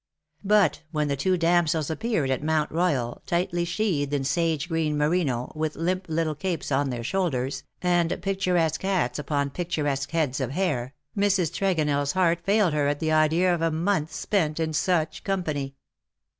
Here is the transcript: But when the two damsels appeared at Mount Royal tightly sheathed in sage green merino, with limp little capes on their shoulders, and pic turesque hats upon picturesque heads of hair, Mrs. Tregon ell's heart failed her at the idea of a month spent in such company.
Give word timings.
But 0.43 0.81
when 0.89 1.09
the 1.09 1.15
two 1.15 1.37
damsels 1.37 1.91
appeared 1.91 2.31
at 2.31 2.41
Mount 2.41 2.71
Royal 2.71 3.21
tightly 3.27 3.65
sheathed 3.65 4.15
in 4.15 4.23
sage 4.23 4.67
green 4.67 4.97
merino, 4.97 5.51
with 5.53 5.75
limp 5.75 6.07
little 6.09 6.33
capes 6.33 6.71
on 6.71 6.89
their 6.89 7.03
shoulders, 7.03 7.61
and 7.83 8.09
pic 8.23 8.39
turesque 8.39 8.81
hats 8.81 9.19
upon 9.19 9.51
picturesque 9.51 10.09
heads 10.09 10.39
of 10.39 10.49
hair, 10.53 10.95
Mrs. 11.15 11.53
Tregon 11.53 11.87
ell's 11.87 12.13
heart 12.13 12.41
failed 12.43 12.73
her 12.73 12.87
at 12.87 12.99
the 12.99 13.11
idea 13.11 13.53
of 13.53 13.61
a 13.61 13.69
month 13.69 14.11
spent 14.11 14.59
in 14.59 14.73
such 14.73 15.23
company. 15.23 15.75